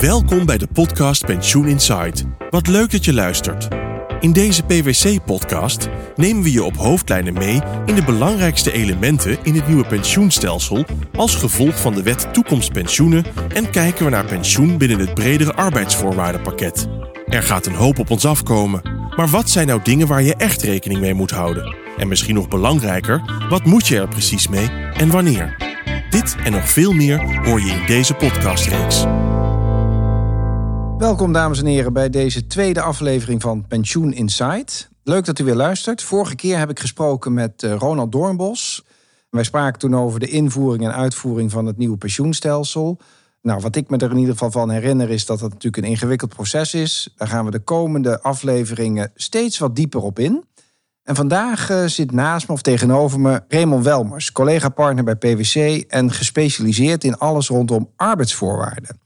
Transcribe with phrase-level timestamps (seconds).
[0.00, 2.24] Welkom bij de podcast Pensioen Insight.
[2.50, 3.68] Wat leuk dat je luistert.
[4.20, 9.66] In deze PwC-podcast nemen we je op hoofdlijnen mee in de belangrijkste elementen in het
[9.66, 13.24] nieuwe pensioenstelsel als gevolg van de wet toekomstpensioenen
[13.54, 16.88] en kijken we naar pensioen binnen het bredere arbeidsvoorwaardenpakket.
[17.26, 18.82] Er gaat een hoop op ons afkomen,
[19.16, 21.76] maar wat zijn nou dingen waar je echt rekening mee moet houden?
[21.96, 25.56] En misschien nog belangrijker, wat moet je er precies mee en wanneer?
[26.10, 29.04] Dit en nog veel meer hoor je in deze podcastreeks.
[30.98, 34.88] Welkom dames en heren bij deze tweede aflevering van Pensioen Insight.
[35.02, 36.02] Leuk dat u weer luistert.
[36.02, 38.84] Vorige keer heb ik gesproken met eh, Ronald Doornbos.
[39.30, 42.98] Wij spraken toen over de invoering en uitvoering van het nieuwe pensioenstelsel.
[43.42, 45.90] Nou, wat ik me er in ieder geval van herinner is dat dat natuurlijk een
[45.90, 47.14] ingewikkeld proces is.
[47.16, 50.44] Daar gaan we de komende afleveringen steeds wat dieper op in.
[51.02, 56.12] En vandaag uh, zit naast me of tegenover me Raymond Welmers, collega-partner bij PwC en
[56.12, 59.00] gespecialiseerd in alles rondom arbeidsvoorwaarden.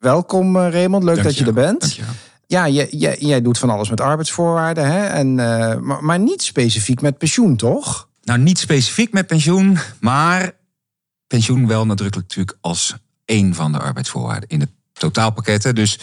[0.00, 1.98] Welkom uh, Raymond, leuk Dank dat je, er bent.
[2.46, 5.06] Ja, jij, jij, jij doet van alles met arbeidsvoorwaarden, hè?
[5.06, 8.08] En, uh, maar, maar niet specifiek met pensioen, toch?
[8.22, 10.52] Nou, niet specifiek met pensioen, maar
[11.26, 15.76] pensioen wel nadrukkelijk natuurlijk als één van de arbeidsvoorwaarden in het totaalpakket.
[15.76, 15.98] Dus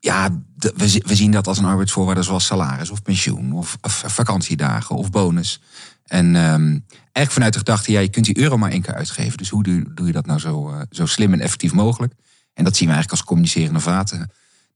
[0.00, 4.96] ja, we, we, zien dat als een arbeidsvoorwaarde zoals salaris of pensioen of, of vakantiedagen
[4.96, 5.60] of bonus.
[6.04, 9.38] En um, eigenlijk vanuit de gedachte, ja, je kunt die euro maar één keer uitgeven.
[9.38, 12.14] Dus hoe doe, doe je dat nou zo, uh, zo slim en effectief mogelijk?
[12.60, 14.18] En dat zien we eigenlijk als communicerende vaten.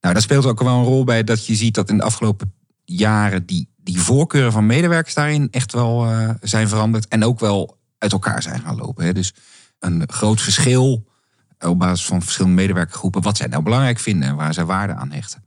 [0.00, 2.52] Nou, daar speelt ook wel een rol bij dat je ziet dat in de afgelopen
[2.84, 7.08] jaren die, die voorkeuren van medewerkers daarin echt wel uh, zijn veranderd.
[7.08, 9.04] En ook wel uit elkaar zijn gaan lopen.
[9.04, 9.12] Hè.
[9.12, 9.34] Dus
[9.78, 11.08] een groot verschil
[11.58, 13.22] op basis van verschillende medewerkergroepen.
[13.22, 15.44] Wat zij nou belangrijk vinden en waar zij waarde aan hechten.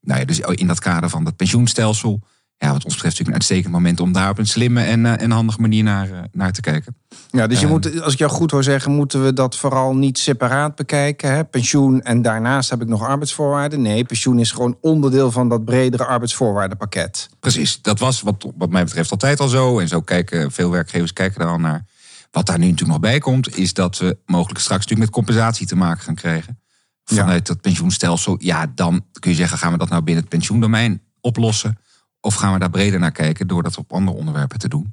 [0.00, 2.20] Nou ja, dus in dat kader van dat pensioenstelsel.
[2.62, 5.20] Ja, wat ons betreft natuurlijk een uitstekend moment om daar op een slimme en, uh,
[5.20, 6.96] en handige manier naar, uh, naar te kijken.
[7.30, 9.94] Ja, dus je uh, moet, als ik jou goed hoor zeggen, moeten we dat vooral
[9.94, 11.32] niet separaat bekijken.
[11.32, 11.44] Hè?
[11.44, 13.82] Pensioen en daarnaast heb ik nog arbeidsvoorwaarden.
[13.82, 17.28] Nee, pensioen is gewoon onderdeel van dat bredere arbeidsvoorwaardenpakket.
[17.38, 19.78] Precies, dat was wat, wat mij betreft altijd al zo.
[19.78, 21.84] En zo kijken veel werkgevers kijken daar al naar.
[22.30, 25.66] Wat daar nu natuurlijk nog bij komt, is dat we mogelijk straks natuurlijk met compensatie
[25.66, 26.60] te maken gaan krijgen.
[27.04, 27.54] Vanuit ja.
[27.54, 28.36] dat pensioenstelsel.
[28.38, 31.78] Ja, dan kun je zeggen, gaan we dat nou binnen het pensioendomein oplossen?
[32.20, 34.92] Of gaan we daar breder naar kijken door dat op andere onderwerpen te doen?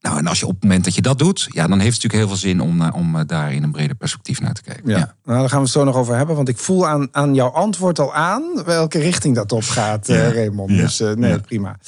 [0.00, 2.02] Nou, en als je op het moment dat je dat doet, ja, dan heeft het
[2.02, 4.90] natuurlijk heel veel zin om, om daar in een breder perspectief naar te kijken.
[4.90, 4.98] Ja.
[4.98, 5.14] ja.
[5.24, 7.48] Nou, daar gaan we het zo nog over hebben, want ik voel aan, aan jouw
[7.48, 10.14] antwoord al aan welke richting dat op gaat, ja.
[10.14, 10.70] uh, Raymond.
[10.70, 10.76] Ja.
[10.76, 11.78] Dus uh, nee, prima.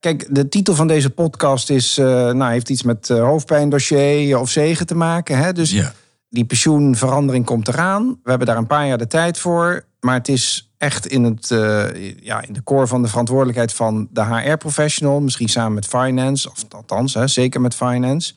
[0.00, 4.86] Kijk, de titel van deze podcast is, uh, nou, heeft iets met hoofdpijndossier of zegen
[4.86, 5.38] te maken.
[5.38, 5.52] Hè?
[5.52, 5.82] Dus
[6.28, 8.18] die pensioenverandering komt eraan.
[8.22, 9.84] We hebben daar een paar jaar de tijd voor.
[10.00, 14.08] Maar het is echt in, het, uh, ja, in de core van de verantwoordelijkheid van
[14.10, 15.20] de HR-professional.
[15.20, 18.34] Misschien samen met finance, of althans, hè, zeker met finance.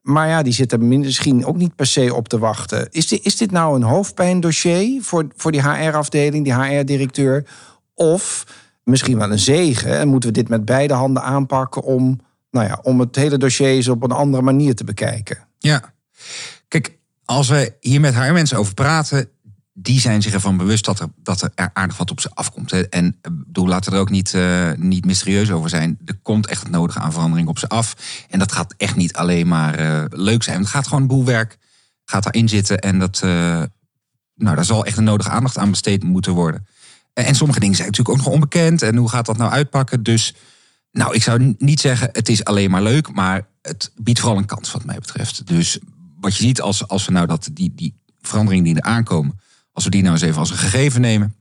[0.00, 2.88] Maar ja, die zitten misschien ook niet per se op te wachten.
[2.90, 7.46] Is dit, is dit nou een hoofdpijndossier voor, voor die HR-afdeling, die HR-directeur?
[7.94, 8.46] Of
[8.84, 9.98] misschien wel een zegen?
[9.98, 13.68] En moeten we dit met beide handen aanpakken om, nou ja, om het hele dossier
[13.68, 15.46] eens op een andere manier te bekijken?
[15.58, 15.92] Ja,
[16.68, 19.28] kijk, als we hier met HR-mensen over praten,
[19.82, 22.88] die zijn zich ervan bewust dat er, dat er aardig wat op ze afkomt.
[22.88, 25.98] En bedoel, laten we er ook niet, uh, niet mysterieus over zijn.
[26.04, 27.96] Er komt echt het nodige aan verandering op ze af.
[28.28, 30.58] En dat gaat echt niet alleen maar uh, leuk zijn.
[30.58, 31.58] Het gaat gewoon een boel werk
[32.04, 32.78] gaat daarin zitten.
[32.78, 33.70] En dat, nou,
[34.34, 36.66] daar zal echt een nodige aandacht aan besteed moeten worden.
[37.12, 38.82] En sommige dingen zijn natuurlijk ook nog onbekend.
[38.82, 40.02] En hoe gaat dat nou uitpakken?
[40.02, 40.34] Dus
[40.92, 43.12] nou, ik zou niet zeggen het is alleen maar leuk.
[43.12, 45.46] Maar het biedt vooral een kans wat mij betreft.
[45.46, 45.78] Dus
[46.20, 49.40] wat je ziet als, als we nou dat, die, die veranderingen die er aankomen
[49.72, 51.34] als we die nou eens even als een gegeven nemen,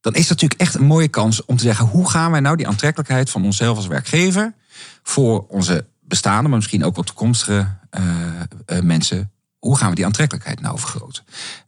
[0.00, 2.56] dan is dat natuurlijk echt een mooie kans om te zeggen: hoe gaan wij nou
[2.56, 4.54] die aantrekkelijkheid van onszelf als werkgever
[5.02, 8.04] voor onze bestaande, maar misschien ook wat toekomstige uh,
[8.66, 11.24] uh, mensen, hoe gaan we die aantrekkelijkheid nou vergroten?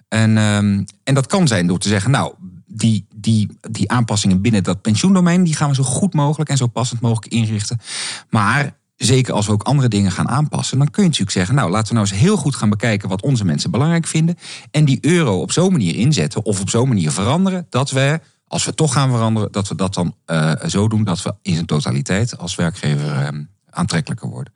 [0.09, 2.35] En, um, en dat kan zijn door te zeggen: nou,
[2.67, 6.67] die, die, die aanpassingen binnen dat pensioendomein, die gaan we zo goed mogelijk en zo
[6.67, 7.81] passend mogelijk inrichten.
[8.29, 11.71] Maar zeker als we ook andere dingen gaan aanpassen, dan kun je natuurlijk zeggen, nou
[11.71, 14.37] laten we nou eens heel goed gaan bekijken wat onze mensen belangrijk vinden.
[14.71, 18.65] En die euro op zo'n manier inzetten of op zo'n manier veranderen, dat we, als
[18.65, 21.67] we toch gaan veranderen, dat we dat dan uh, zo doen dat we in zijn
[21.67, 24.53] totaliteit als werkgever uh, aantrekkelijker worden.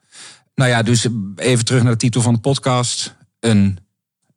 [0.55, 3.15] Nou ja, dus even terug naar de titel van de podcast.
[3.39, 3.77] Een,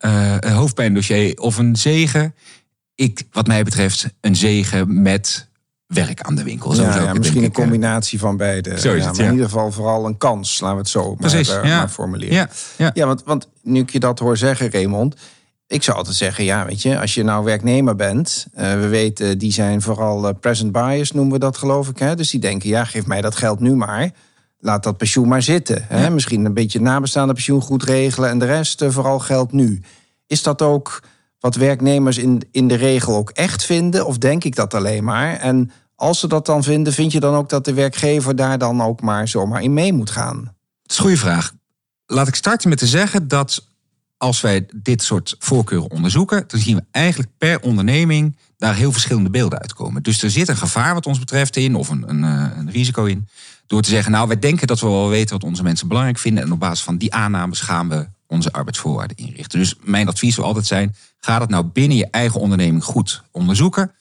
[0.00, 2.34] uh, een hoofdpijndossier of een zegen.
[2.94, 5.48] Ik, wat mij betreft, een zegen met
[5.86, 6.72] werk aan de winkel.
[6.72, 8.80] Zo ja, ja misschien een combinatie van beide.
[8.80, 11.14] Zo is ja, het, maar in ieder geval vooral een kans, laten we het zo
[11.14, 11.78] Precies, maar, ja.
[11.78, 12.48] maar formuleren.
[12.76, 13.06] Ja, ja.
[13.06, 15.16] want, want nu ik je dat hoor zeggen, Raymond...
[15.68, 18.46] Ik zou altijd zeggen, ja, weet je, als je nou werknemer bent...
[18.54, 21.98] Uh, we weten, die zijn vooral uh, present bias, noemen we dat geloof ik.
[21.98, 22.14] Hè?
[22.14, 24.10] Dus die denken, ja, geef mij dat geld nu maar.
[24.58, 25.84] Laat dat pensioen maar zitten.
[25.88, 26.10] Hè?
[26.10, 28.30] Misschien een beetje nabestaande pensioen goed regelen...
[28.30, 29.80] en de rest uh, vooral geld nu.
[30.26, 31.02] Is dat ook
[31.46, 34.06] wat werknemers in, in de regel ook echt vinden?
[34.06, 35.36] Of denk ik dat alleen maar?
[35.36, 38.82] En als ze dat dan vinden, vind je dan ook dat de werkgever daar dan
[38.82, 40.36] ook maar zomaar in mee moet gaan?
[40.82, 41.52] Dat is een goede vraag.
[42.06, 43.66] Laat ik starten met te zeggen dat
[44.16, 49.30] als wij dit soort voorkeuren onderzoeken, dan zien we eigenlijk per onderneming daar heel verschillende
[49.30, 50.02] beelden uitkomen.
[50.02, 53.04] Dus er zit een gevaar wat ons betreft in, of een, een, eh, een risico
[53.04, 53.28] in.
[53.66, 56.44] Door te zeggen, nou, wij denken dat we wel weten wat onze mensen belangrijk vinden.
[56.44, 59.58] En op basis van die aannames gaan we onze arbeidsvoorwaarden inrichten.
[59.58, 63.92] Dus mijn advies zou altijd zijn: ga dat nou binnen je eigen onderneming goed onderzoeken.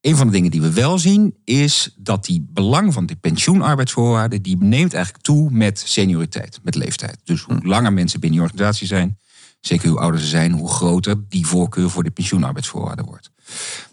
[0.00, 4.42] Een van de dingen die we wel zien is dat die belang van die pensioenarbeidsvoorwaarden
[4.42, 7.18] die neemt eigenlijk toe met senioriteit, met leeftijd.
[7.24, 9.18] Dus hoe langer mensen binnen je organisatie zijn,
[9.60, 13.30] zeker hoe ouder ze zijn, hoe groter die voorkeur voor de pensioenarbeidsvoorwaarden wordt.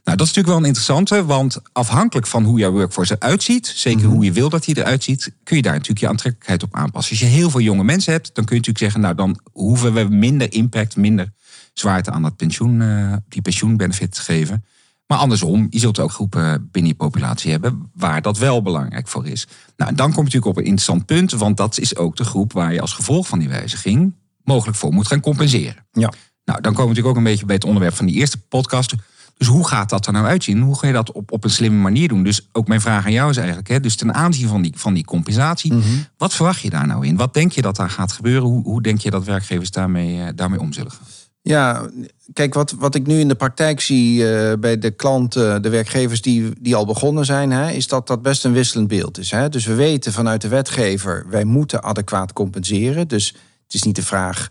[0.03, 3.67] Nou, dat is natuurlijk wel een interessante, want afhankelijk van hoe jouw workforce eruit ziet,
[3.75, 4.13] zeker mhm.
[4.13, 7.11] hoe je wil dat hij eruit ziet, kun je daar natuurlijk je aantrekkelijkheid op aanpassen.
[7.11, 9.93] Als je heel veel jonge mensen hebt, dan kun je natuurlijk zeggen, nou dan hoeven
[9.93, 11.33] we minder impact, minder
[11.73, 14.65] zwaarte aan dat pensioen, uh, die pensioenbenefit te geven.
[15.07, 19.27] Maar andersom, je zult ook groepen binnen je populatie hebben waar dat wel belangrijk voor
[19.27, 19.47] is.
[19.77, 22.23] Nou, en dan kom je natuurlijk op een interessant punt, want dat is ook de
[22.23, 24.13] groep waar je als gevolg van die wijziging
[24.47, 25.85] mogelijk voor moet gaan compenseren.
[25.91, 26.13] Ja.
[26.45, 28.93] Nou, dan komen we natuurlijk ook een beetje bij het onderwerp van die eerste podcast.
[29.37, 30.61] Dus hoe gaat dat er nou uitzien?
[30.61, 32.23] Hoe ga je dat op, op een slimme manier doen?
[32.23, 34.93] Dus ook mijn vraag aan jou is eigenlijk, hè, dus ten aanzien van die, van
[34.93, 35.83] die compensatie, mhm.
[36.17, 37.15] wat verwacht je daar nou in?
[37.15, 38.47] Wat denk je dat daar gaat gebeuren?
[38.47, 41.07] Hoe, hoe denk je dat werkgevers daarmee, uh, daarmee om zullen gaan?
[41.41, 41.89] Ja,
[42.33, 46.21] kijk, wat, wat ik nu in de praktijk zie uh, bij de klanten, de werkgevers
[46.21, 49.31] die, die al begonnen zijn, hè, is dat dat best een wisselend beeld is.
[49.31, 49.49] Hè?
[49.49, 53.07] Dus we weten vanuit de wetgever, wij moeten adequaat compenseren.
[53.07, 53.35] Dus
[53.67, 54.49] het is niet de vraag,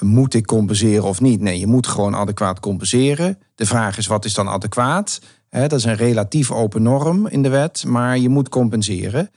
[0.00, 1.40] moet ik compenseren of niet?
[1.40, 3.38] Nee, je moet gewoon adequaat compenseren.
[3.54, 5.20] De vraag is, wat is dan adequaat?
[5.50, 9.30] dat is een relatief open norm in de wet, maar je moet compenseren.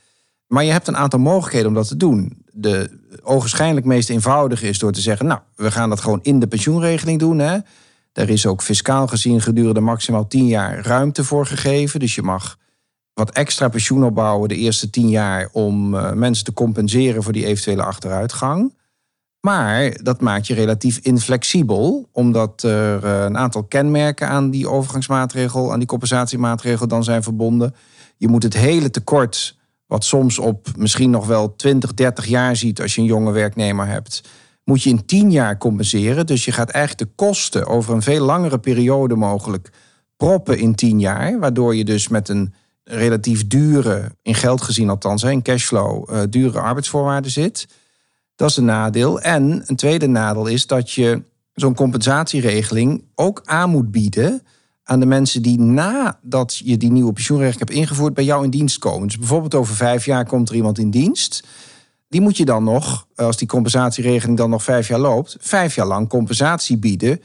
[0.47, 2.45] Maar je hebt een aantal mogelijkheden om dat te doen.
[2.51, 6.47] De ogenschijnlijk meest eenvoudige is door te zeggen: Nou, we gaan dat gewoon in de
[6.47, 7.39] pensioenregeling doen.
[7.39, 7.57] Hè.
[8.11, 11.99] Daar is ook fiscaal gezien gedurende maximaal 10 jaar ruimte voor gegeven.
[11.99, 12.57] Dus je mag
[13.13, 17.45] wat extra pensioen opbouwen de eerste 10 jaar om uh, mensen te compenseren voor die
[17.45, 18.73] eventuele achteruitgang.
[19.39, 25.71] Maar dat maakt je relatief inflexibel, omdat er eh, een aantal kenmerken aan die overgangsmaatregel,
[25.71, 27.75] aan die compensatiemaatregel dan zijn verbonden.
[28.17, 32.81] Je moet het hele tekort, wat soms op misschien nog wel 20, 30 jaar ziet
[32.81, 34.21] als je een jonge werknemer hebt,
[34.63, 36.25] moet je in 10 jaar compenseren.
[36.25, 39.71] Dus je gaat eigenlijk de kosten over een veel langere periode mogelijk
[40.17, 45.23] proppen in 10 jaar, waardoor je dus met een relatief dure, in geld gezien althans,
[45.23, 47.67] in cashflow, uh, dure arbeidsvoorwaarden zit.
[48.37, 49.21] Dat is een nadeel.
[49.21, 51.23] En een tweede nadeel is dat je
[51.53, 54.41] zo'n compensatieregeling ook aan moet bieden
[54.83, 58.77] aan de mensen die nadat je die nieuwe pensioenregeling hebt ingevoerd bij jou in dienst
[58.79, 59.07] komen.
[59.07, 61.43] Dus bijvoorbeeld over vijf jaar komt er iemand in dienst.
[62.09, 65.87] Die moet je dan nog, als die compensatieregeling dan nog vijf jaar loopt, vijf jaar
[65.87, 67.21] lang compensatie bieden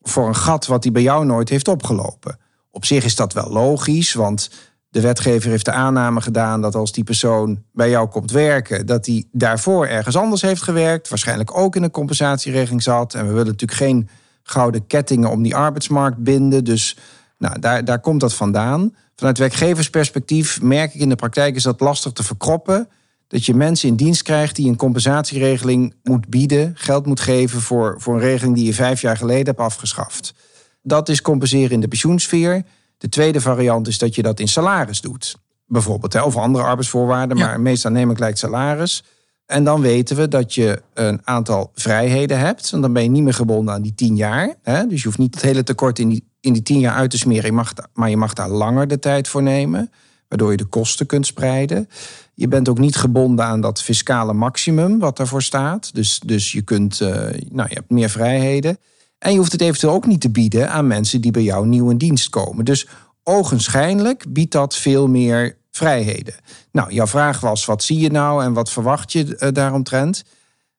[0.00, 2.38] voor een gat wat hij bij jou nooit heeft opgelopen.
[2.70, 4.50] Op zich is dat wel logisch, want
[4.94, 9.06] de wetgever heeft de aanname gedaan dat als die persoon bij jou komt werken, dat
[9.06, 13.14] hij daarvoor ergens anders heeft gewerkt, waarschijnlijk ook in een compensatieregeling zat.
[13.14, 14.08] En we willen natuurlijk geen
[14.42, 16.64] gouden kettingen om die arbeidsmarkt binden.
[16.64, 16.96] Dus
[17.38, 18.94] nou, daar, daar komt dat vandaan.
[19.16, 22.88] Vanuit werkgeversperspectief merk ik in de praktijk is dat lastig te verkroppen.
[23.28, 27.94] Dat je mensen in dienst krijgt die een compensatieregeling moet bieden, geld moet geven voor,
[27.98, 30.34] voor een regeling die je vijf jaar geleden hebt afgeschaft.
[30.82, 32.64] Dat is compenseren in de pensioensfeer.
[32.98, 35.36] De tweede variant is dat je dat in salaris doet.
[35.66, 39.02] Bijvoorbeeld, of andere arbeidsvoorwaarden, maar meest aannemelijk lijkt salaris.
[39.46, 42.70] En dan weten we dat je een aantal vrijheden hebt.
[42.70, 44.54] Want dan ben je niet meer gebonden aan die tien jaar.
[44.62, 44.86] Hè?
[44.86, 47.18] Dus je hoeft niet het hele tekort in die, in die tien jaar uit te
[47.18, 47.44] smeren.
[47.44, 49.90] Je mag, maar je mag daar langer de tijd voor nemen.
[50.28, 51.88] Waardoor je de kosten kunt spreiden.
[52.34, 55.94] Je bent ook niet gebonden aan dat fiscale maximum wat daarvoor staat.
[55.94, 57.08] Dus, dus je, kunt, uh,
[57.50, 58.78] nou, je hebt meer vrijheden.
[59.24, 61.90] En je hoeft het eventueel ook niet te bieden aan mensen die bij jou nieuw
[61.90, 62.64] in dienst komen.
[62.64, 62.86] Dus
[63.22, 66.34] ogenschijnlijk biedt dat veel meer vrijheden.
[66.72, 70.24] Nou, jouw vraag was: wat zie je nou en wat verwacht je uh, daaromtrent?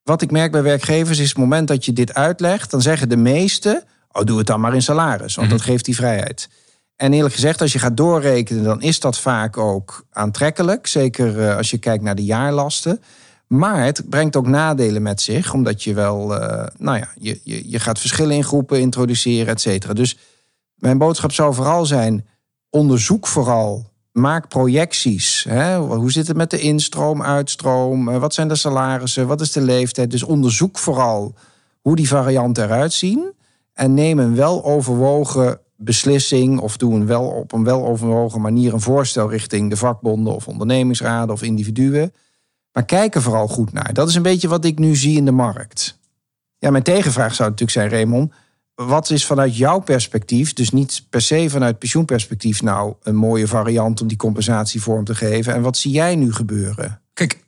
[0.04, 3.18] Wat ik merk bij werkgevers is: het moment dat je dit uitlegt, dan zeggen de
[3.18, 5.68] meesten: oh, doe het dan maar in salaris, want dat mhm.
[5.68, 6.50] geeft die vrijheid.
[6.96, 10.88] En eerlijk gezegd, als je gaat doorrekenen, dan is dat vaak ook aantrekkelijk.
[10.88, 13.02] Zeker uh, als je kijkt naar de jaarlasten.
[13.48, 17.70] Maar het brengt ook nadelen met zich, omdat je wel, uh, nou ja, je, je,
[17.70, 19.94] je gaat verschillen in groepen introduceren, et cetera.
[19.94, 20.18] Dus
[20.76, 22.26] mijn boodschap zou vooral zijn:
[22.70, 23.94] onderzoek vooral.
[24.12, 25.46] Maak projecties.
[25.50, 25.78] Hè?
[25.78, 28.10] Hoe zit het met de instroom, uitstroom?
[28.10, 29.28] Eh, wat zijn de salarissen?
[29.28, 30.12] Wat is de leeftijd?
[30.12, 31.34] Dus onderzoek vooral
[31.82, 33.34] hoe die varianten eruit zien.
[33.74, 39.30] En neem een weloverwogen beslissing of doe een wel, op een weloverwogen manier een voorstel
[39.30, 42.14] richting de vakbonden of ondernemingsraden of individuen.
[42.76, 43.94] Maar kijk er vooral goed naar.
[43.94, 46.00] Dat is een beetje wat ik nu zie in de markt.
[46.58, 48.34] Ja, mijn tegenvraag zou natuurlijk zijn, Raymond.
[48.74, 54.02] wat is vanuit jouw perspectief, dus niet per se vanuit pensioenperspectief, nou een mooie variant
[54.02, 55.54] om die compensatie vorm te geven?
[55.54, 57.02] En wat zie jij nu gebeuren?
[57.14, 57.44] Kijk,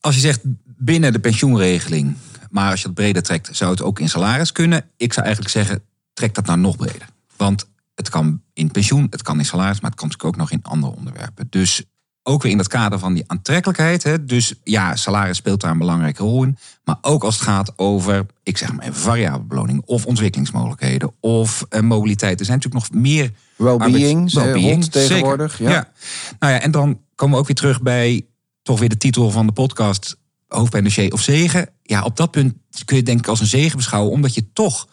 [0.00, 2.16] als je zegt binnen de pensioenregeling,
[2.50, 4.84] maar als je het breder trekt, zou het ook in salaris kunnen.
[4.96, 7.08] Ik zou eigenlijk zeggen, trek dat nou nog breder.
[7.36, 10.50] Want het kan in pensioen, het kan in salaris, maar het kan natuurlijk ook nog
[10.50, 11.46] in andere onderwerpen.
[11.50, 11.84] Dus
[12.22, 14.02] ook weer in dat kader van die aantrekkelijkheid.
[14.02, 14.24] Hè?
[14.24, 16.58] Dus ja, salaris speelt daar een belangrijke rol in.
[16.84, 21.80] Maar ook als het gaat over, ik zeg maar variabele beloning of ontwikkelingsmogelijkheden of uh,
[21.80, 22.40] mobiliteit.
[22.40, 23.32] Er zijn natuurlijk nog meer.
[23.56, 25.58] Well-being, well tegenwoordig.
[25.58, 25.70] Ja.
[25.70, 25.92] ja.
[26.38, 28.26] Nou ja, en dan komen we ook weer terug bij
[28.62, 30.16] toch weer de titel van de podcast:
[30.48, 31.68] hoofdpijn, dossier of zegen.
[31.82, 34.88] Ja, op dat punt kun je denk ik als een zegen beschouwen, omdat je toch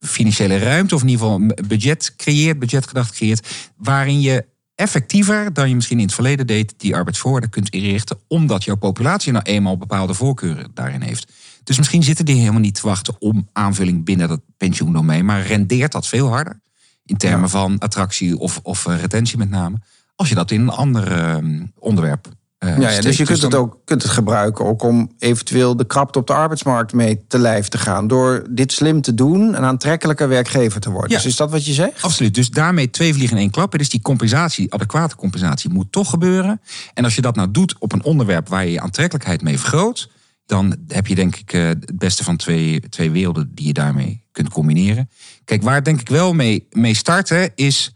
[0.00, 4.44] financiële ruimte of in ieder geval budget creëert, budgetgedacht creëert, waarin je
[4.80, 9.32] effectiever dan je misschien in het verleden deed, die arbeidsvoorwaarden kunt inrichten, omdat jouw populatie
[9.32, 11.32] nou eenmaal bepaalde voorkeuren daarin heeft.
[11.64, 15.92] Dus misschien zitten die helemaal niet te wachten om aanvulling binnen dat pensioendomein, maar rendeert
[15.92, 16.60] dat veel harder
[17.04, 19.76] in termen van attractie of, of eh, retentie met name,
[20.14, 22.28] als je dat in een ander ehm, onderwerp
[22.64, 25.86] uh, ja, ja, dus je kunt het ook kunt het gebruiken ook om eventueel de
[25.86, 28.08] krapte op de arbeidsmarkt mee te lijf te gaan.
[28.08, 31.10] Door dit slim te doen, een aantrekkelijker werkgever te worden.
[31.10, 32.02] Ja, dus is dat wat je zegt?
[32.02, 32.34] Absoluut.
[32.34, 33.78] Dus daarmee twee vliegen in één klap.
[33.78, 36.60] Dus die compensatie, adequate compensatie, moet toch gebeuren.
[36.94, 40.10] En als je dat nou doet op een onderwerp waar je je aantrekkelijkheid mee vergroot,
[40.46, 44.24] dan heb je denk ik eh, het beste van twee, twee werelden die je daarmee
[44.32, 45.10] kunt combineren.
[45.44, 47.94] Kijk, waar denk ik wel mee, mee starten is,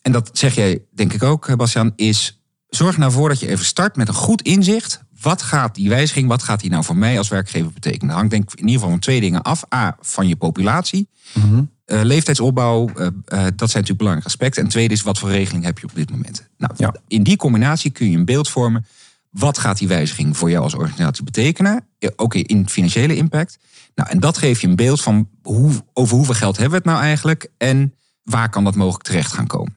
[0.00, 2.41] en dat zeg jij denk ik ook, Bastian, is
[2.76, 5.02] zorg nou voor dat je even start met een goed inzicht.
[5.20, 8.06] Wat gaat die wijziging, wat gaat die nou voor mij als werkgever betekenen?
[8.06, 9.64] Dat hangt denk ik in ieder geval van twee dingen af.
[9.74, 11.08] A, van je populatie.
[11.32, 14.62] Mm leeftijdsopbouw, uh, dat zijn natuurlijk belangrijke aspecten.
[14.62, 16.48] En tweede is, wat voor regeling heb je op dit moment?
[16.56, 18.86] Nou, In die combinatie kun je een beeld vormen.
[19.30, 21.84] Wat gaat die wijziging voor jou als organisatie betekenen?
[22.16, 23.58] Ook in financiële impact.
[23.94, 26.94] Nou, en dat geeft je een beeld van hoe, over hoeveel geld hebben we het
[26.94, 29.76] nou eigenlijk en waar kan dat mogelijk terecht gaan komen.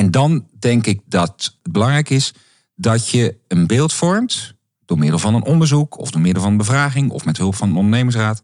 [0.00, 1.28] En dan denk ik dat
[1.62, 2.34] het belangrijk is
[2.74, 4.54] dat je een beeld vormt,
[4.84, 7.68] door middel van een onderzoek of door middel van een bevraging of met hulp van
[7.68, 8.42] een ondernemersraad.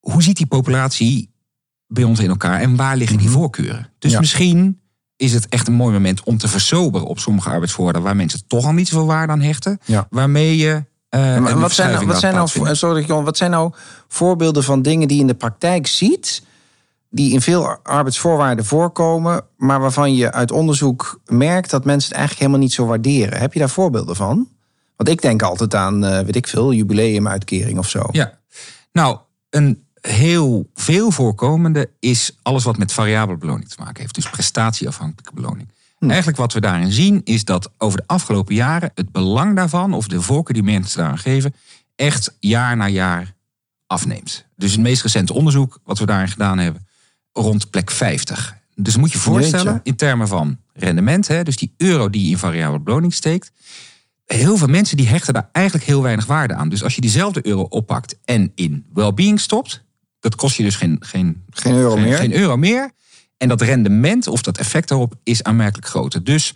[0.00, 1.30] Hoe ziet die populatie
[1.86, 3.36] bij ons in elkaar en waar liggen die mhm.
[3.36, 3.92] voorkeuren?
[3.98, 4.80] Dus misschien
[5.16, 8.64] is het echt een mooi moment om te versoberen op sommige arbeidsvoorwaarden waar mensen toch
[8.64, 9.78] al niet zoveel waarde aan hechten.
[10.10, 10.84] Waarmee je.
[11.10, 13.72] Uh, wat, zijn, nou- wat, zijn nou, sorry, wat zijn nou
[14.08, 16.42] voorbeelden van dingen die je in de praktijk ziet?
[17.10, 22.38] Die in veel arbeidsvoorwaarden voorkomen, maar waarvan je uit onderzoek merkt dat mensen het eigenlijk
[22.38, 23.38] helemaal niet zo waarderen.
[23.38, 24.48] Heb je daar voorbeelden van?
[24.96, 28.08] Want ik denk altijd aan, uh, weet ik veel, jubileumuitkering of zo.
[28.10, 28.38] Ja,
[28.92, 29.18] nou,
[29.50, 34.14] een heel veel voorkomende is alles wat met variabele beloning te maken heeft.
[34.14, 35.68] Dus prestatieafhankelijke beloning.
[35.98, 36.08] Hm.
[36.08, 40.08] Eigenlijk wat we daarin zien is dat over de afgelopen jaren het belang daarvan, of
[40.08, 41.54] de voorkeur die mensen daaraan geven,
[41.96, 43.34] echt jaar na jaar
[43.86, 44.46] afneemt.
[44.56, 46.86] Dus het meest recente onderzoek wat we daarin gedaan hebben,
[47.32, 48.58] rond plek 50.
[48.74, 52.38] Dus moet je voorstellen, in termen van rendement, hè, dus die euro die je in
[52.38, 53.52] variabele beloning steekt.
[54.26, 56.68] Heel veel mensen die hechten daar eigenlijk heel weinig waarde aan.
[56.68, 59.84] Dus als je diezelfde euro oppakt en in well-being stopt,
[60.20, 62.16] dat kost je dus geen, geen, geen, euro, meer.
[62.16, 62.90] geen euro meer.
[63.36, 66.24] En dat rendement of dat effect daarop is aanmerkelijk groter.
[66.24, 66.54] Dus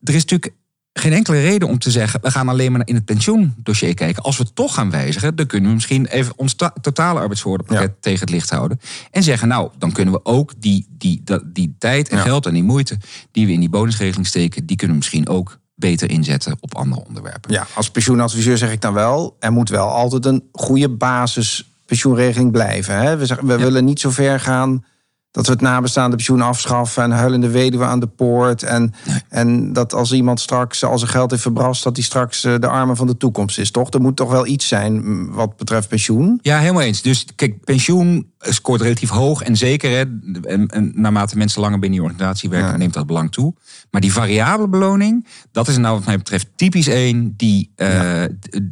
[0.00, 0.54] er is natuurlijk
[0.98, 4.22] geen enkele reden om te zeggen, we gaan alleen maar in het pensioendossier kijken.
[4.22, 8.20] Als we het toch gaan wijzigen, dan kunnen we misschien even ons totale arbeidsvoorwaardenpakket tegen
[8.20, 8.80] het licht houden.
[9.10, 12.54] En zeggen, nou, dan kunnen we ook die, die, die, die tijd en geld en
[12.54, 12.98] die moeite
[13.32, 17.04] die we in die bonusregeling steken, die kunnen we misschien ook beter inzetten op andere
[17.06, 17.52] onderwerpen.
[17.52, 22.52] Ja, als pensioenadviseur zeg ik dan wel, er moet wel altijd een goede basis pensioenregeling
[22.52, 22.96] blijven.
[22.96, 23.16] Hè?
[23.16, 24.84] We, zeggen, we willen niet zo ver gaan
[25.36, 28.62] dat we het nabestaande pensioen afschaffen en huilende weduwe aan de poort.
[28.62, 28.94] En,
[29.28, 32.68] en dat als iemand straks al zijn geld heeft verbrast, dat hij straks eh, de
[32.68, 33.90] armen van de toekomst is, toch?
[33.90, 36.38] Er moet toch wel iets zijn wat betreft pensioen?
[36.42, 37.02] Ja, helemaal eens.
[37.02, 39.90] Dus kijk, pensioen scoort relatief hoog en zeker.
[39.90, 40.04] Hè,
[40.48, 43.54] en, en naarmate mensen langer binnen die organisatie werken, neemt dat belang toe.
[43.90, 48.24] Maar die variabele beloning, dat is nou wat mij betreft typisch één die, uh,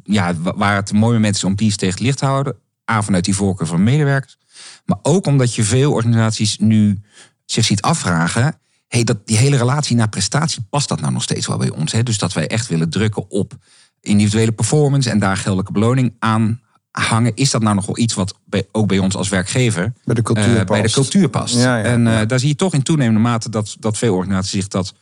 [0.04, 0.34] ja.
[0.56, 2.56] waar het een mooi moment is om die eens tegen het licht te houden.
[2.90, 4.38] A, vanuit die voorkeur van medewerkers.
[4.84, 7.00] Maar ook omdat je veel organisaties nu
[7.44, 8.58] zich ziet afvragen.
[8.88, 11.92] Hey, dat, die hele relatie naar prestatie, past dat nou nog steeds wel bij ons?
[11.92, 12.02] Hè?
[12.02, 13.52] Dus dat wij echt willen drukken op
[14.00, 17.32] individuele performance en daar geldelijke beloning aan hangen.
[17.34, 20.22] Is dat nou nog wel iets wat bij, ook bij ons als werkgever bij de
[20.22, 20.68] cultuur uh, past?
[20.68, 21.56] Bij de cultuur past.
[21.56, 24.94] en uh, daar zie je toch in toenemende mate dat, dat veel organisaties zich dat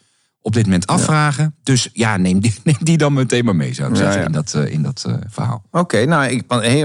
[0.42, 1.54] op dit moment afvragen.
[1.62, 4.54] Dus ja, neem die, neem die dan meteen maar mee, zou ik zeggen, in dat,
[4.56, 5.62] uh, in dat uh, verhaal.
[5.70, 6.42] Oké, nou, ik,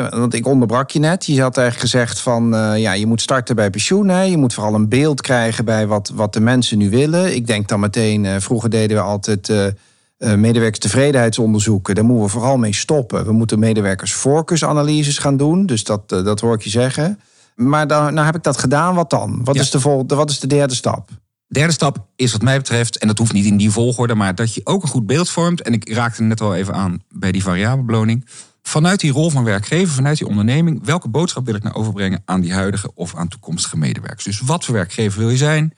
[0.09, 1.25] want ik onderbrak je net.
[1.25, 4.07] Je had eigenlijk gezegd van, uh, ja, je moet starten bij pensioen.
[4.07, 4.21] Hè.
[4.21, 7.35] Je moet vooral een beeld krijgen bij wat, wat de mensen nu willen.
[7.35, 9.51] Ik denk dan meteen, vroeger deden we altijd
[10.17, 11.95] medewerkerstevredenheidsonderzoeken.
[11.95, 13.25] Daar moeten we vooral mee stoppen.
[13.25, 15.65] We moeten medewerkersvoorkeursanalyses gaan doen.
[15.65, 17.19] Dus dat, dat hoor ik je zeggen.
[17.55, 19.41] Maar dan nou heb ik dat gedaan, wat dan?
[19.43, 21.09] Wat, is de volgende, wat is de derde stap?
[21.47, 24.53] Derde stap is wat mij betreft, en dat hoeft niet in die volgorde, maar dat
[24.53, 25.61] je ook een goed beeld vormt.
[25.61, 28.25] En ik raakte net al even aan bij die variabele beloning.
[28.61, 32.41] Vanuit die rol van werkgever, vanuit die onderneming, welke boodschap wil ik nou overbrengen aan
[32.41, 34.23] die huidige of aan toekomstige medewerkers?
[34.23, 35.73] Dus wat voor werkgever wil je zijn?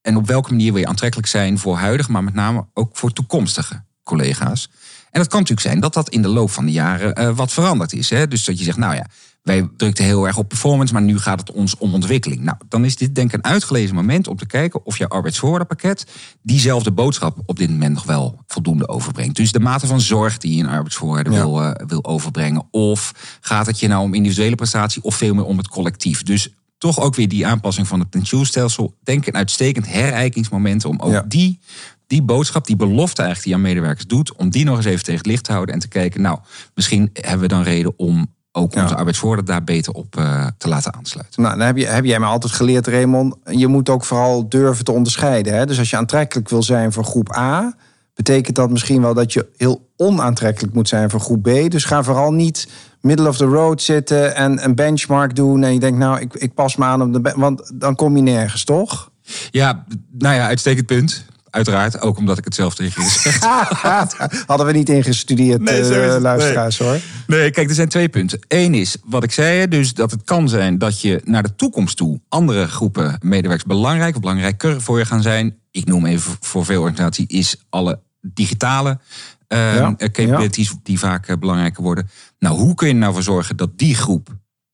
[0.00, 3.12] En op welke manier wil je aantrekkelijk zijn voor huidige, maar met name ook voor
[3.12, 4.68] toekomstige collega's?
[5.10, 7.52] En het kan natuurlijk zijn dat dat in de loop van de jaren eh, wat
[7.52, 8.10] veranderd is.
[8.10, 8.28] Hè?
[8.28, 9.06] Dus dat je zegt, nou ja,
[9.44, 12.40] wij drukten heel erg op performance, maar nu gaat het ons om ontwikkeling.
[12.42, 16.06] Nou, dan is dit denk ik een uitgelezen moment om te kijken of jouw arbeidsvoorwaardenpakket
[16.42, 19.36] diezelfde boodschap op dit moment nog wel voldoende overbrengt.
[19.36, 21.38] Dus de mate van zorg die je in arbeidsvoorwaarden Ja.
[21.38, 22.66] wil, eh, wil overbrengen.
[22.70, 26.22] Of gaat het je nou om individuele prestatie of veel meer om het collectief?
[26.22, 26.48] Dus
[26.78, 28.94] toch ook weer die aanpassing van het pensioenstelsel.
[29.02, 31.24] Denk ik een uitstekend herijkingsmoment om ook Ja.
[31.28, 31.58] die,
[32.06, 35.18] die boodschap, die belofte eigenlijk die aan medewerkers doet, om die nog eens even tegen
[35.20, 36.38] het licht te houden en te kijken, nou,
[36.74, 38.82] misschien hebben we dan reden om ook Ja.
[38.82, 41.42] onze arbeidsvoorwaarden daar beter op eh, te laten aansluiten.
[41.42, 43.34] Nou, dan heb, je, heb jij me altijd geleerd, Raymond.
[43.44, 45.54] Je moet ook vooral durven te onderscheiden.
[45.54, 45.66] Hè?
[45.66, 47.74] Dus als je aantrekkelijk wil zijn voor groep A,
[48.14, 51.70] betekent dat misschien wel dat je heel onaantrekkelijk moet zijn voor groep B.
[51.70, 52.68] Dus ga vooral niet
[53.00, 55.62] middle of the road zitten en een benchmark doen.
[55.62, 57.32] En je denkt, nou, ik, ik pas me aan op de.
[57.36, 59.10] Want dan kom je nergens, toch?
[59.50, 59.84] Ja,
[60.18, 61.24] nou ja, uitstekend punt.
[61.54, 63.38] Uiteraard, ook omdat ik het zelf tegen je zeg.
[64.46, 66.98] Hadden we niet ingestudeerd, Nee, nee, luisteraars hoor.
[67.26, 68.38] Nee, kijk, er zijn twee punten.
[68.48, 71.96] Eén is, wat ik zei, dus dat het kan zijn dat je naar de toekomst
[71.96, 75.58] toe andere groepen medewerkers belangrijk of belangrijker voor je gaan zijn.
[75.70, 78.98] Ik noem even voor veel organisaties is alle digitale
[79.46, 82.10] eh, Ja, capabilities die vaak eh, belangrijker worden.
[82.38, 84.28] Nou, hoe kun je er nou voor zorgen dat die groep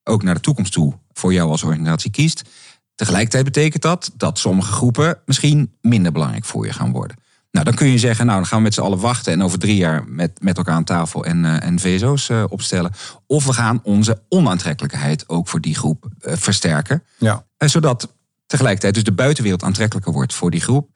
[0.05, 2.43] ook naar de toekomst toe voor jou als organisatie kiest?
[3.01, 7.17] Tegelijkertijd betekent dat dat sommige groepen misschien minder belangrijk voor je gaan worden.
[7.51, 9.59] Nou, dan kun je zeggen, nou, dan gaan we met z'n allen wachten en over
[9.59, 12.93] drie jaar met, met elkaar aan tafel en, eh, en VSO's eh, opstellen.
[13.27, 17.03] Of we gaan onze onaantrekkelijkheid ook voor die groep eh, versterken.
[17.19, 17.45] Ja.
[17.59, 18.15] Zodat
[18.47, 20.89] tegelijkertijd dus de buitenwereld aantrekkelijker wordt voor die groep.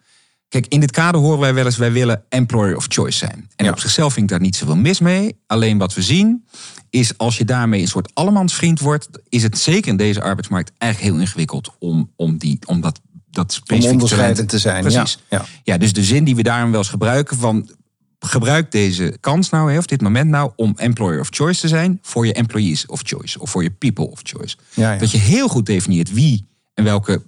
[0.54, 3.50] Kijk, in dit kader horen wij wel eens, wij willen employer of choice zijn.
[3.56, 3.70] En Ja.
[3.70, 5.38] op zichzelf vind ik daar niet zoveel mis mee.
[5.46, 6.44] Alleen wat we zien,
[6.90, 11.12] is als je daarmee een soort allemansvriend wordt, is het zeker in deze arbeidsmarkt eigenlijk
[11.12, 14.80] heel ingewikkeld om, om, die, om dat, dat Om specifieke onderscheidend te zijn.
[14.82, 15.18] Precies.
[15.28, 15.38] Ja.
[15.38, 15.44] Ja.
[15.62, 17.70] Ja, dus de zin die we daarom wel eens gebruiken van
[18.18, 22.26] gebruik deze kans nou, of dit moment nou, om employer of choice te zijn voor
[22.26, 24.56] je employees of choice of voor je people of choice.
[24.74, 24.98] Ja, ja.
[24.98, 27.22] Dat je heel goed definieert wie en welke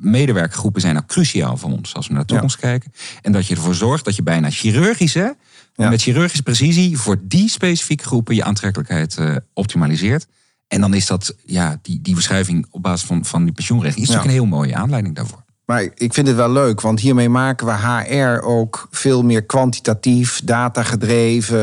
[0.00, 2.92] medewerkergroepen zijn nou cruciaal voor ons als we naar de toekomst kijken.
[3.22, 5.28] En dat je ervoor zorgt dat je bijna chirurgisch, hè,
[5.74, 5.88] Ja.
[5.88, 10.26] met chirurgische precisie voor die specifieke groepen je aantrekkelijkheid eh, optimaliseert.
[10.68, 14.12] En dan is dat, ja, die, die verschuiving op basis van, van die pensioenregeling is
[14.12, 14.18] Ja.
[14.18, 15.44] natuurlijk een heel mooie aanleiding daarvoor.
[15.66, 20.40] Maar ik vind het wel leuk, want hiermee maken we HR ook veel meer kwantitatief,
[20.44, 21.58] datagedreven.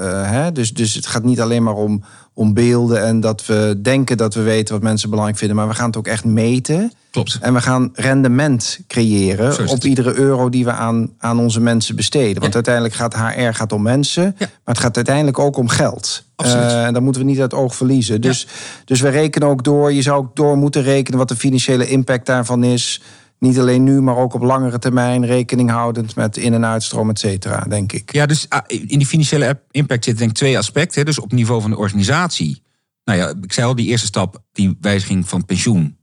[0.00, 0.52] eh, hè?
[0.52, 4.34] Dus, dus het gaat niet alleen maar om, om beelden en dat we denken dat
[4.34, 6.92] we weten wat mensen belangrijk vinden, maar we gaan het ook echt meten.
[7.10, 7.38] Klopt.
[7.40, 12.34] En we gaan rendement creëren op iedere euro die we aan, aan onze mensen besteden.
[12.40, 12.54] Want Ja.
[12.54, 14.34] uiteindelijk gaat HR gaat om mensen, Ja.
[14.38, 16.24] maar het gaat uiteindelijk ook om geld.
[16.36, 18.20] Eh, en dat moeten we niet uit het oog verliezen.
[18.20, 18.46] Dus,
[18.84, 22.26] dus we rekenen ook door, je zou ook door moeten rekenen wat de financiële impact
[22.26, 23.02] daarvan is.
[23.44, 27.18] Niet alleen nu, maar ook op langere termijn, rekening houdend met in- en uitstroom, et
[27.18, 28.12] cetera, denk ik.
[28.12, 31.04] Ja, dus ah, in die financiële impact zitten denk ik twee aspecten.
[31.04, 32.62] Dus op niveau van de organisatie.
[33.04, 35.96] Nou ja, ik zei al, die eerste stap, die wijziging van pensioen.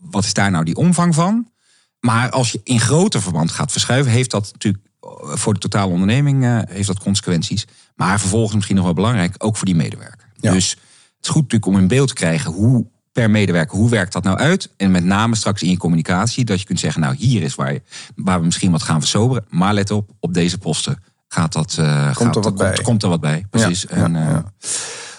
[0.00, 1.50] Wat is daar nou die omvang van?
[2.00, 5.92] Maar als je in groter verband gaat verschuiven, heeft dat natuurlijk eh, voor de totale
[5.92, 7.66] onderneming eh, heeft dat consequenties.
[7.96, 10.28] Maar vervolgens misschien nog wel belangrijk, ook voor die medewerker.
[10.36, 10.52] Ja.
[10.52, 14.12] Dus het is goed natuurlijk om in beeld te krijgen hoe per medewerker, hoe werkt
[14.12, 14.70] dat nou uit?
[14.76, 17.72] En met name straks in je communicatie, dat je kunt zeggen, nou hier is waar,
[17.72, 17.82] je,
[18.16, 19.44] waar we misschien wat gaan versoberen.
[19.48, 22.78] Maar let op, op deze posten gaat dat, eh, gaat, er wat komt, bij.
[22.82, 23.46] komt er wat bij.
[23.50, 23.86] Precies.
[23.90, 24.44] Ja, en, ja, eh, ja.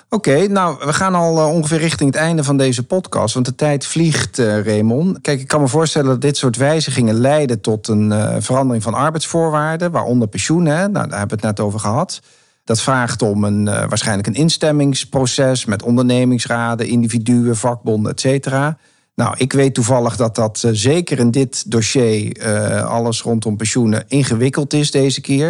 [0.10, 3.34] Oké, nou, we gaan al eh, ongeveer richting het einde van deze podcast.
[3.34, 5.21] Want de tijd vliegt, Raymond.
[5.21, 9.91] Kijk, ik kan me voorstellen dat dit soort wijzigingen leiden tot een verandering van arbeidsvoorwaarden,
[9.91, 10.65] waaronder pensioen.
[10.65, 10.88] Hè?
[10.88, 12.21] Nou, daar hebben we het net over gehad.
[12.65, 18.78] Dat vraagt om een, eh, waarschijnlijk een instemmingsproces met ondernemingsraden, individuen, vakbonden, et cetera.
[19.15, 24.04] Nou, ik weet toevallig dat dat eh, zeker in dit dossier, eh, alles rondom pensioenen,
[24.08, 25.47] ingewikkeld is deze keer.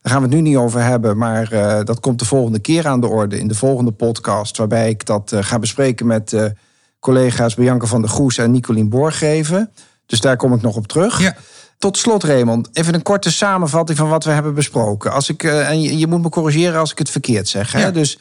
[0.00, 1.50] Daar gaan we het nu niet over hebben, maar
[1.84, 5.32] dat komt de volgende keer aan de orde in de volgende podcast, waarbij ik dat
[5.40, 6.52] ga bespreken met
[7.00, 9.70] collega's Bianca van der Goes en Nicolien Borggeven.
[10.06, 11.20] Dus daar kom ik nog op terug.
[11.20, 11.36] Ja.
[11.78, 15.12] Tot slot, Raymond, even een korte samenvatting van wat we hebben besproken.
[15.12, 17.72] Als ik, eh, en je, je moet me corrigeren als ik het verkeerd zeg.
[17.72, 17.80] Hè?
[17.80, 17.90] Ja.
[17.90, 18.18] Dus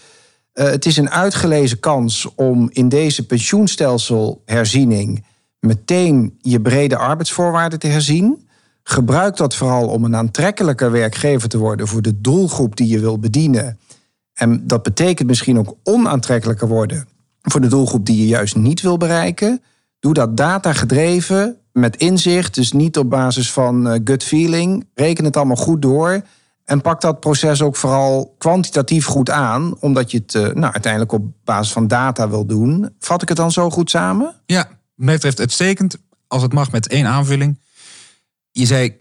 [0.54, 5.26] eh, het is een uitgelezen kans om in deze pensioenstelselherziening
[5.60, 8.48] meteen je brede arbeidsvoorwaarden te herzien.
[8.84, 13.20] Gebruik dat vooral om een aantrekkelijker werkgever te worden voor de doelgroep die je wil
[13.20, 13.80] bedienen.
[14.34, 17.08] En dat betekent misschien ook onaantrekkelijker worden
[17.42, 19.62] voor de doelgroep die je juist niet wil bereiken.
[20.00, 24.88] Doe dat data gedreven, met inzicht, dus niet op basis van uh, gut feeling.
[24.94, 26.22] Reken het allemaal goed door.
[26.66, 31.12] En pak dat proces ook vooral kwantitatief goed aan, omdat je het uh, nou, uiteindelijk
[31.12, 32.90] op basis van data wil doen.
[33.00, 34.36] Vat ik het dan zo goed samen?
[34.46, 35.98] Ja, mij betreft uitstekend.
[36.28, 37.60] Als het mag met één aanvulling.
[38.52, 38.96] Je zei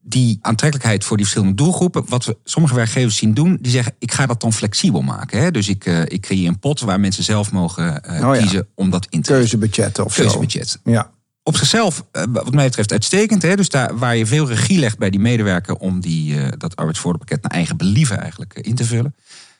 [0.00, 2.04] die aantrekkelijkheid voor die verschillende doelgroepen.
[2.08, 5.42] Wat we sommige werkgevers zien doen, die zeggen: ik ga dat dan flexibel maken.
[5.42, 5.50] Hè?
[5.50, 8.40] Dus ik, uh, ik creëer een pot waar mensen zelf mogen uh, oh ja.
[8.40, 10.68] kiezen om dat in te Keuzebudget of Keuzebudget.
[10.68, 10.90] Zo.
[10.90, 11.10] Ja.
[11.42, 13.42] Op zichzelf, uh, wat mij betreft, uitstekend.
[13.42, 13.56] Hè?
[13.56, 17.52] Dus daar waar je veel regie legt bij die medewerker om die, dat arbeidsvoordeelpakket naar
[17.52, 19.14] eigen believen eigenlijk in te vullen.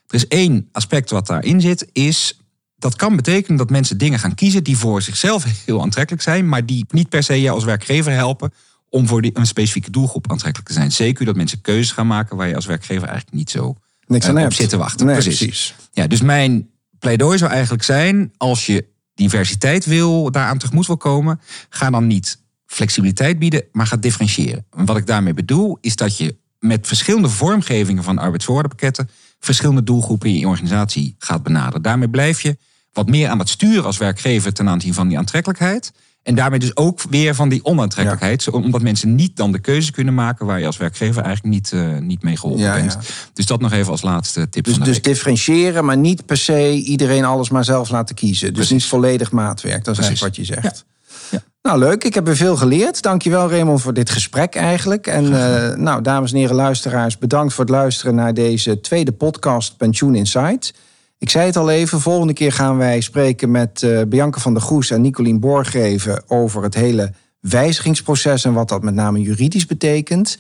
[0.07, 2.37] Er is één aspect wat daarin zit, is
[2.83, 6.67] dat kan betekenen dat mensen dingen gaan kiezen die voor zichzelf heel aantrekkelijk zijn, maar
[6.67, 8.53] die niet per se je als werkgever helpen
[8.89, 10.93] om voor die, een specifieke doelgroep aantrekkelijk te zijn.
[10.93, 14.35] Zeker dat mensen keuzes gaan maken waar je als werkgever eigenlijk niet zo Niks aan
[14.35, 14.53] uh, hebt.
[14.53, 15.07] op zit te wachten.
[15.07, 15.37] Nee, precies.
[15.37, 15.75] precies.
[15.93, 16.69] Ja, dus mijn
[16.99, 22.41] pleidooi zou eigenlijk zijn, als je diversiteit wil, daaraan tegemoet wil komen, ga dan niet
[22.67, 24.67] flexibiliteit bieden, maar ga differentiëren.
[24.77, 29.09] En wat ik daarmee bedoel, is dat je met verschillende vormgevingen van arbeidsvoorwaardenpakketten
[29.41, 31.83] verschillende doelgroepen in je organisatie gaat benaderen.
[31.83, 32.57] Daarmee blijf je
[32.93, 35.93] wat meer aan het sturen als werkgever ten aanzien van die aantrekkelijkheid.
[36.23, 38.45] En daarmee dus ook weer van die onaantrekkelijkheid.
[38.45, 38.53] Ja.
[38.53, 41.99] Omdat mensen niet dan de keuze kunnen maken waar je als werkgever eigenlijk niet, uh,
[41.99, 42.93] niet mee geholpen Ja, bent.
[42.93, 42.99] ja.
[43.35, 45.05] Dus dat nog even als laatste tip Dus, van de dus week.
[45.05, 48.47] differentiëren, maar niet per se iedereen alles maar zelf laten kiezen.
[48.47, 48.73] Dus Precies.
[48.73, 49.85] niet volledig maatwerk.
[49.85, 50.21] Dat is Precies.
[50.23, 50.85] eigenlijk wat je zegt.
[51.31, 51.43] Ja.
[51.63, 52.05] Nou, leuk.
[52.05, 53.03] Ik heb weer veel geleerd.
[53.03, 55.07] Dankjewel, Raymond, voor dit gesprek eigenlijk.
[55.07, 59.77] En eh, nou, dames en heren luisteraars, bedankt voor het luisteren naar deze tweede podcast
[59.77, 60.75] Pensioen Insight.
[61.23, 64.63] Ik zei het al even, volgende keer gaan wij spreken met eh, Bianca van der
[64.63, 70.39] Goes en Nicolien Borgreven over het hele wijzigingsproces en wat dat met name juridisch betekent.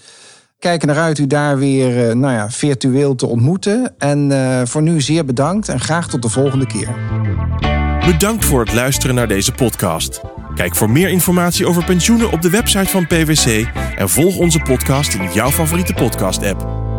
[0.58, 3.94] Kijken naar uit u daar weer eh, nou ja, virtueel te ontmoeten.
[3.98, 6.88] En eh, voor nu zeer bedankt en graag tot de volgende keer.
[8.06, 10.20] Bedankt voor het luisteren naar deze podcast.
[10.54, 13.66] Kijk voor meer informatie over pensioenen op de website van PwC
[13.96, 16.91] en volg onze podcast in jouw favoriete podcast-app.